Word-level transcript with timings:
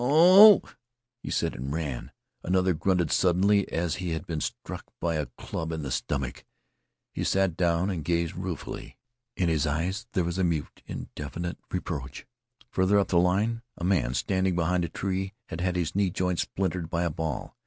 "Oh!" 0.03 0.63
he 1.21 1.29
said, 1.29 1.53
and 1.53 1.71
ran. 1.71 2.09
Another 2.41 2.73
grunted 2.73 3.11
suddenly 3.11 3.71
as 3.71 3.93
if 3.93 3.99
he 3.99 4.09
had 4.13 4.25
been 4.25 4.41
struck 4.41 4.85
by 4.99 5.13
a 5.13 5.27
club 5.37 5.71
in 5.71 5.83
the 5.83 5.91
stomach. 5.91 6.43
He 7.13 7.23
sat 7.23 7.55
down 7.55 7.91
and 7.91 8.03
gazed 8.03 8.35
ruefully. 8.35 8.97
In 9.37 9.47
his 9.47 9.67
eyes 9.67 10.07
there 10.13 10.23
was 10.23 10.39
mute, 10.39 10.81
indefinite 10.87 11.59
reproach. 11.69 12.25
Farther 12.71 12.97
up 12.97 13.09
the 13.09 13.19
line 13.19 13.61
a 13.77 13.83
man, 13.83 14.15
standing 14.15 14.55
behind 14.55 14.83
a 14.83 14.89
tree, 14.89 15.35
had 15.49 15.61
had 15.61 15.75
his 15.75 15.93
knee 15.95 16.09
joint 16.09 16.39
splintered 16.39 16.89
by 16.89 17.03
a 17.03 17.11
ball. 17.11 17.55